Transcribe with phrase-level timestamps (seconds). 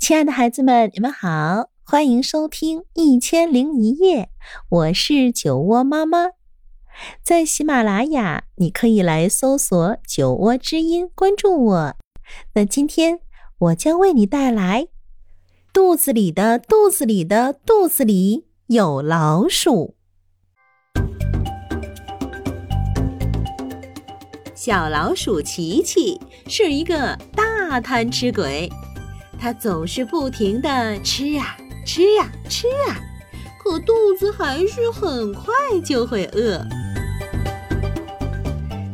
[0.00, 4.22] 亲爱的孩子们，你们好，欢迎收听《一千零一夜》，
[4.70, 6.30] 我是酒窝妈妈。
[7.22, 11.96] 在喜马拉雅，你可以来搜索“酒窝之音”，关注我。
[12.54, 13.20] 那今天
[13.58, 14.84] 我将为你带来
[15.70, 19.96] 《肚子里的肚子里的肚子里有老鼠》。
[24.54, 28.66] 小老鼠琪琪是一个大贪吃鬼。
[29.40, 33.00] 它总是不停地吃啊吃呀吃啊，
[33.58, 36.62] 可肚子还是很快就会饿。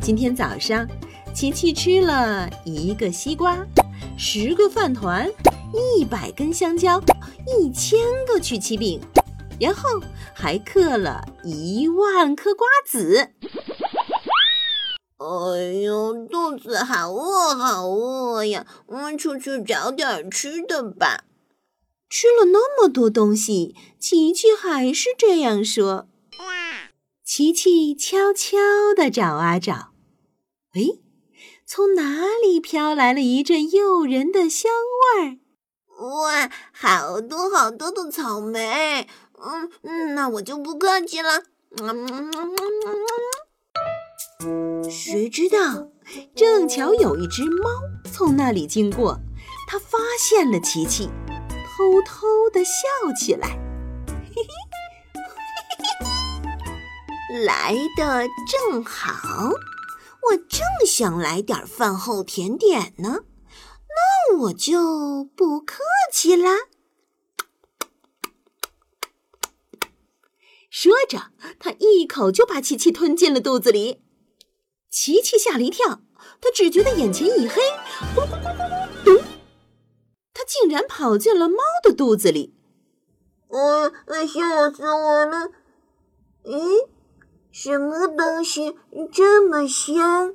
[0.01, 0.87] 今天早上，
[1.35, 3.59] 琪琪吃了一个西瓜，
[4.17, 5.29] 十个饭团，
[5.99, 7.03] 一百根香蕉，
[7.45, 9.01] 一千个曲奇饼，
[9.59, 10.01] 然后
[10.33, 13.33] 还嗑了一万颗瓜子。
[15.19, 18.67] 哎呦，肚子好饿，好饿呀！
[18.87, 21.25] 我们出去找点吃的吧。
[22.09, 26.09] 吃了那么多东西，琪琪还是这样说。
[27.25, 28.59] 琪琪悄悄
[28.95, 29.93] 地找啊找，
[30.75, 30.99] 哎，
[31.67, 34.71] 从哪里飘来了一阵诱人的香
[35.17, 35.39] 味儿？
[35.99, 39.09] 哇，好多好多的草莓！
[39.43, 41.43] 嗯嗯，那我就不客气了。
[41.79, 43.07] 嗯嗯嗯嗯
[44.91, 45.89] 谁知道，
[46.35, 47.71] 正巧有一只猫
[48.13, 49.19] 从那里经过，
[49.67, 51.09] 它发现了琪琪，
[51.49, 53.49] 偷偷的笑起来，
[54.07, 54.49] 嘿嘿，
[55.79, 55.87] 嘿
[57.31, 59.49] 嘿，来的正好，
[60.31, 63.25] 我正想来点饭后甜点呢，
[64.29, 66.51] 那我就不客气啦。
[70.69, 74.03] 说着，他一口就把琪琪吞进了肚子里。
[74.99, 76.01] 琪琪吓了一跳，
[76.41, 77.61] 他只觉得眼前一黑，
[78.15, 79.23] 咕噜咕噜咕咚！
[80.33, 82.55] 他竟然跑进了猫的肚子里。
[83.49, 83.93] 我，
[84.27, 85.51] 吓死我了！
[86.45, 86.89] 咦，
[87.53, 88.75] 什么东西
[89.13, 90.33] 这么香？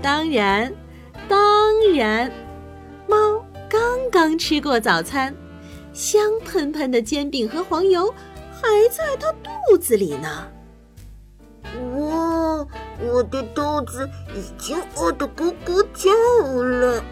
[0.00, 0.74] 当然，
[1.28, 2.32] 当然，
[3.06, 5.36] 猫刚刚吃过早餐，
[5.92, 8.10] 香喷喷的煎饼和黄油
[8.50, 9.30] 还在它
[9.68, 10.50] 肚子里呢。
[11.98, 12.66] 哇，
[13.00, 16.10] 我的肚子已经饿得咕咕叫
[16.62, 17.02] 了。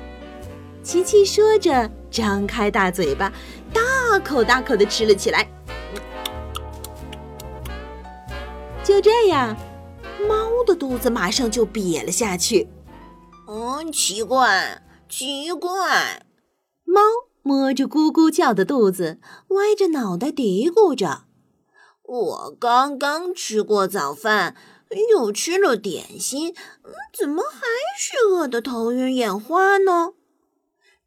[0.83, 3.33] 琪琪说着，张开大嘴巴，
[3.73, 5.49] 大口大口的吃了起来。
[8.85, 9.57] 就这样，
[10.29, 12.69] 猫的肚子马上就瘪了下去。
[13.47, 16.25] 嗯，奇怪，奇怪。
[16.85, 17.01] 猫
[17.43, 21.23] 摸着咕咕叫的肚子，歪着脑袋嘀咕着。
[22.13, 24.55] 我刚刚吃过早饭，
[25.11, 26.55] 又吃了点心，
[27.11, 27.61] 怎么还
[27.99, 30.13] 是饿得头晕眼花呢？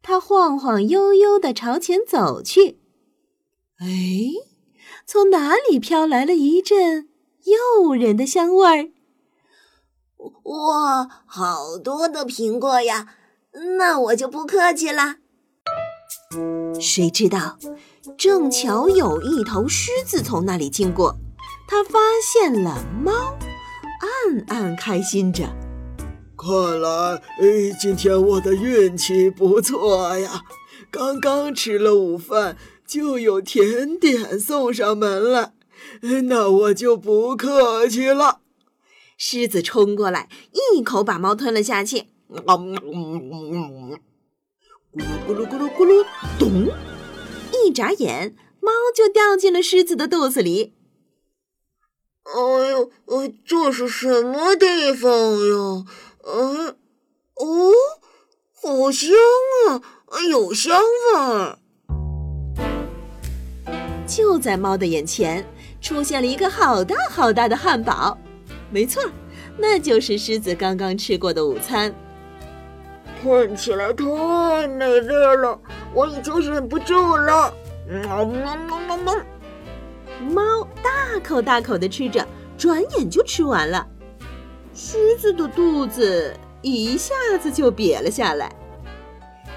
[0.02, 2.80] 他晃晃悠悠地朝前走去。
[3.78, 3.86] 哎，
[5.06, 7.08] 从哪里飘来了一阵
[7.44, 8.90] 诱人的香味儿？
[10.42, 13.14] 哇，好多的苹果呀！
[13.78, 15.18] 那我就不客气了。
[16.80, 17.58] 谁知道？
[18.16, 21.18] 正巧有一头狮子从那里经过，
[21.68, 23.12] 它发现了猫，
[24.00, 25.44] 暗暗开心着。
[26.36, 26.88] 看来，
[27.40, 30.42] 哎，今天我的运气不错呀！
[30.90, 32.56] 刚刚吃了午饭，
[32.86, 35.52] 就有甜点送上门来，
[36.28, 38.40] 那我就不客气了。
[39.18, 42.04] 狮子冲过来，一口把猫吞了下去。
[44.96, 46.06] 咕噜咕噜咕噜咕噜，
[46.38, 46.72] 咚！
[47.52, 50.72] 一眨眼，猫就掉进了狮子的肚子里。
[52.24, 55.84] 哎呦，呃，这是什么地方呀？
[56.24, 56.68] 嗯，
[57.34, 57.72] 哦，
[58.54, 59.10] 好香
[59.68, 59.82] 啊，
[60.30, 61.58] 有香味儿。
[64.06, 65.46] 就在猫的眼前，
[65.82, 68.16] 出现了一个好大好大的汉堡。
[68.70, 69.02] 没错，
[69.58, 71.94] 那就是狮子刚刚吃过的午餐。
[73.22, 75.58] 看起来太美味了。
[75.92, 77.52] 我已经忍不住了，
[77.88, 79.14] 喵喵喵喵喵！
[80.30, 82.26] 猫大口大口的吃着，
[82.58, 83.86] 转眼就吃完了。
[84.74, 88.54] 狮子的肚子一下子就瘪了下来。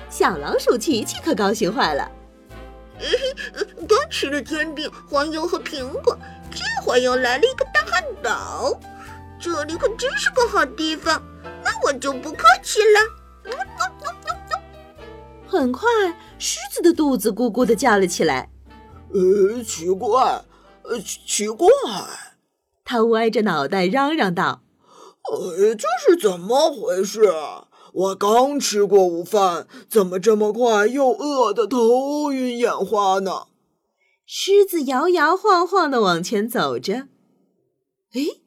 [0.09, 2.09] 小老鼠琪琪可高兴坏了。
[3.87, 6.17] 刚吃了煎饼、黄油和苹果，
[6.51, 8.79] 这会儿又来了一个大汉堡，
[9.39, 11.21] 这里可真是个好地方。
[11.63, 13.18] 那我就不客气了。
[15.47, 15.87] 很快，
[16.37, 18.49] 狮子的肚子咕咕的叫了起来。
[19.13, 20.43] 呃，奇怪，
[20.83, 21.67] 呃，奇怪！
[22.85, 24.61] 他歪着脑袋嚷嚷道
[25.31, 27.31] ：“呃，这是怎么回事？
[27.91, 33.47] 我刚吃过午饭，怎么这么快又饿得头晕眼花呢？
[34.27, 37.07] 狮子摇摇晃晃的往前走着，
[38.13, 38.41] 诶，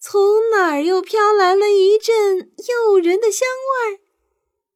[0.00, 4.03] 从哪儿又飘来了一阵诱人的香味儿？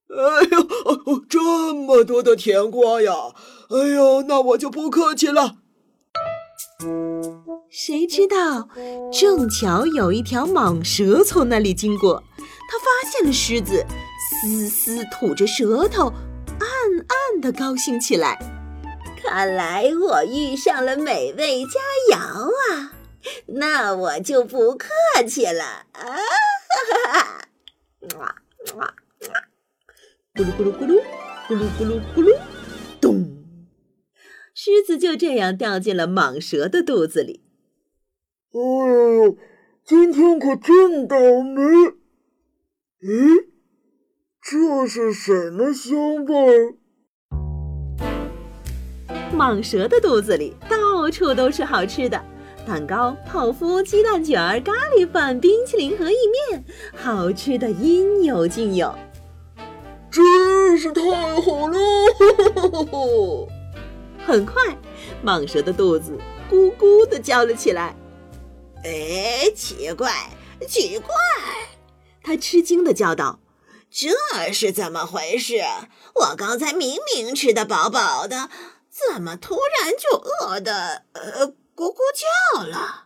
[0.08, 3.12] 哎呦，这么多的甜瓜呀！
[3.70, 5.56] 哎呦，那我就不客气了。
[7.70, 8.69] 谁知道，
[9.12, 13.84] 正巧有一条蟒蛇从那里经过，它发现了狮子，
[14.40, 16.60] 嘶嘶吐着舌头，暗
[17.08, 18.38] 暗的高兴起来。
[19.22, 22.93] 看来我遇上了美味佳肴啊！
[23.58, 24.88] 那我就不客
[25.28, 26.00] 气了啊！
[26.00, 27.40] 哈哈哈！
[28.16, 28.34] 哇
[28.76, 28.94] 哇哇！
[30.38, 31.02] 咕噜咕噜咕噜，
[31.49, 32.38] 咕噜咕噜咕噜，
[33.00, 33.29] 咚！
[34.55, 37.43] 狮子就这样掉进了蟒蛇的肚子里。
[38.52, 39.37] 哎呦，
[39.85, 41.61] 今天可真倒霉！
[43.02, 43.46] 咦，
[44.40, 46.76] 这是什么香味？
[49.37, 52.25] 蟒蛇的肚子里到处都是好吃的，
[52.64, 56.17] 蛋糕、泡芙、鸡蛋卷、咖喱饭、冰淇淋和意
[56.49, 56.64] 面，
[56.94, 58.94] 好吃的应有尽有。
[60.19, 61.03] 真是太
[61.41, 61.79] 好了！
[64.26, 64.76] 很快，
[65.25, 66.19] 蟒蛇的肚子
[66.50, 67.94] 咕咕地叫了起来。
[68.82, 70.12] 哎，奇怪，
[70.67, 71.15] 奇怪！
[72.23, 73.38] 他吃惊地叫道
[73.91, 75.62] ：“这是怎么回事？
[76.15, 78.50] 我刚才明明吃得饱饱的。”
[78.91, 81.99] 怎么突然就饿得呃咕咕
[82.53, 83.05] 叫了？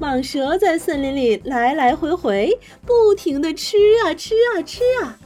[0.00, 5.18] 蟒蛇在森林里来来回回，不停地吃啊吃啊吃啊。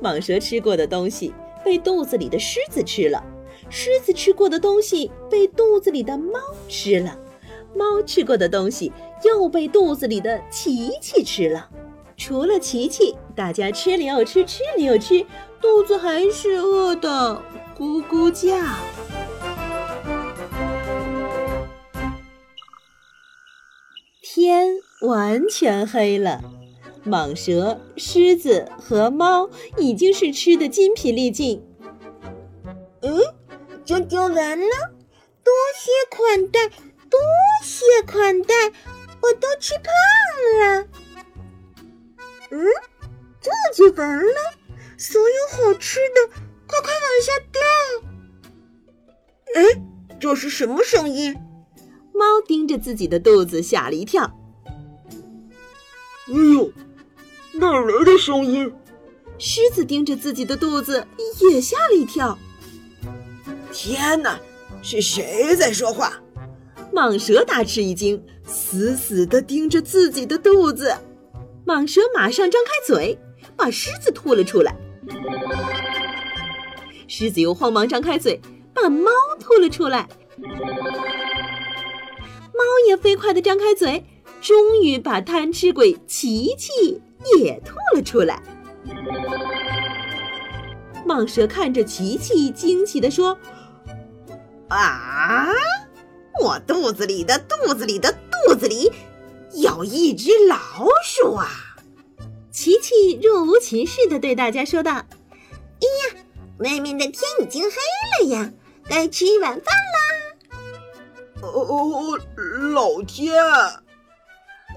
[0.00, 1.34] 蟒蛇吃过的东西
[1.64, 3.20] 被肚子里的狮子吃了，
[3.68, 6.38] 狮子吃过的东西被肚子里的猫
[6.68, 7.18] 吃了，
[7.74, 8.92] 猫吃过的东西
[9.24, 11.68] 又被肚子里的琪琪吃了。
[12.16, 15.26] 除了琪琪，大家吃了又吃，吃了又吃，
[15.60, 17.42] 肚子还是饿的
[17.76, 18.56] 咕咕叫。
[24.34, 26.42] 天完全黑了，
[27.06, 29.48] 蟒蛇、狮子和猫
[29.78, 31.64] 已经是吃的筋疲力尽。
[33.02, 33.20] 嗯，
[33.84, 34.66] 这就完了？
[35.44, 37.20] 多谢款待，多
[37.62, 38.54] 谢款待，
[39.22, 39.84] 我都吃胖
[40.58, 40.88] 了。
[42.50, 42.66] 嗯，
[43.40, 44.34] 这就完了？
[44.98, 47.62] 所有好吃的快快往下掉！
[49.54, 49.62] 哎，
[50.18, 51.36] 这是什么声音？
[52.14, 54.22] 猫盯着自己的肚子，吓了一跳。
[56.28, 56.70] 哎呦，
[57.54, 58.72] 哪来的声音？
[59.36, 61.04] 狮子盯着自己的肚子，
[61.50, 62.38] 也吓了一跳。
[63.72, 64.38] 天哪，
[64.80, 66.12] 是谁在说话？
[66.92, 70.96] 蟒蛇大吃一惊，死死地盯着自己的肚子。
[71.66, 73.18] 蟒蛇马上张开嘴，
[73.56, 74.76] 把狮子吐了出来。
[77.08, 78.40] 狮子又慌忙张开嘴，
[78.72, 80.08] 把猫吐了出来。
[82.86, 84.04] 也飞快地张开嘴，
[84.40, 87.00] 终于把贪吃鬼琪琪
[87.38, 88.42] 也吐了出来。
[91.06, 93.38] 蟒蛇看着琪琪，惊奇地说
[94.68, 95.48] ：“啊，
[96.42, 98.90] 我肚子里的肚子里的肚子里……”
[99.62, 100.58] 有一只老
[101.04, 101.48] 鼠啊！
[102.50, 104.90] 琪琪若无其事地对大家说道
[105.78, 106.16] ：“哎呀，
[106.58, 107.70] 外面的天已经黑
[108.24, 108.50] 了呀，
[108.88, 109.93] 该吃晚饭啦！”
[111.54, 112.18] 哦哦哦，
[112.72, 113.32] 老天！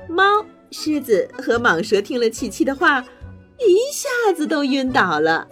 [0.07, 3.01] 猫、狮子和蟒蛇听了琪琪的话，
[3.57, 5.47] 一下子都晕倒了。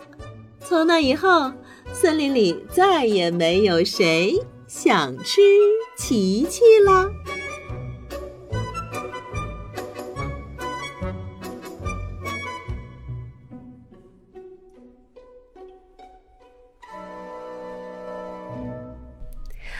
[0.59, 1.51] 从那以后，
[1.91, 5.41] 森林里再也没有谁想吃
[5.97, 7.09] 琪琪了。